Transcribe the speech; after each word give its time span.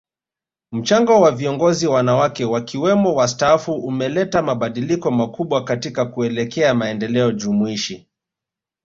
Mchango 0.71 1.21
wa 1.21 1.31
viongozi 1.31 1.87
wanawake 1.87 2.45
wakiwemo 2.45 3.15
wastaafu 3.15 3.73
umeleta 3.73 4.41
mabadiliko 4.41 5.11
makubwa 5.11 5.63
katika 5.63 6.05
kuelekea 6.05 6.73
maendeleo 6.73 7.31
jumuishi 7.31 8.07